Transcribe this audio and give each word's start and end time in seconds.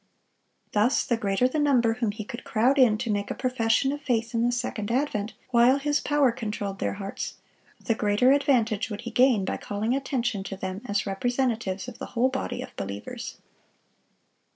Thus 0.71 1.05
the 1.05 1.15
greater 1.15 1.47
the 1.47 1.59
number 1.59 1.93
whom 1.93 2.09
he 2.09 2.23
could 2.25 2.43
crowd 2.43 2.79
in 2.79 2.97
to 2.97 3.11
make 3.11 3.29
a 3.29 3.35
profession 3.35 3.91
of 3.91 4.01
faith 4.01 4.33
in 4.33 4.43
the 4.43 4.51
second 4.51 4.89
advent 4.89 5.33
while 5.51 5.77
his 5.77 5.99
power 5.99 6.31
controlled 6.31 6.79
their 6.79 6.93
hearts, 6.93 7.35
the 7.79 7.93
greater 7.93 8.31
advantage 8.31 8.89
would 8.89 9.01
he 9.01 9.11
gain 9.11 9.45
by 9.45 9.57
calling 9.57 9.95
attention 9.95 10.43
to 10.45 10.57
them 10.57 10.81
as 10.87 11.05
representatives 11.05 11.87
of 11.87 11.99
the 11.99 12.07
whole 12.17 12.29
body 12.29 12.63
of 12.63 12.75
believers. 12.75 13.37